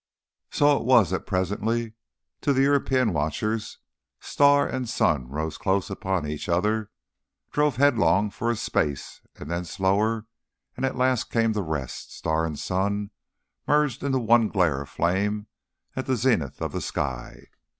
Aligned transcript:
So 0.49 0.75
it 0.79 0.83
was 0.83 1.11
that 1.11 1.27
presently, 1.27 1.93
to 2.41 2.53
the 2.53 2.63
European 2.63 3.13
watchers, 3.13 3.77
star 4.19 4.67
and 4.67 4.89
sun 4.89 5.27
rose 5.27 5.59
close 5.59 5.91
upon 5.91 6.25
each 6.25 6.49
other, 6.49 6.89
drove 7.51 7.75
headlong 7.75 8.31
for 8.31 8.49
a 8.49 8.55
space 8.55 9.21
and 9.35 9.47
then 9.51 9.63
slower, 9.63 10.25
and 10.75 10.87
at 10.87 10.95
last 10.95 11.29
came 11.29 11.53
to 11.53 11.61
rest, 11.61 12.17
star 12.17 12.47
and 12.47 12.57
sun 12.57 13.11
merged 13.67 14.01
into 14.03 14.17
one 14.17 14.47
glare 14.47 14.81
of 14.81 14.89
flame 14.89 15.45
at 15.95 16.07
the 16.07 16.15
zenith 16.15 16.63
of 16.63 16.71
the 16.71 16.81
sky. 16.81 17.45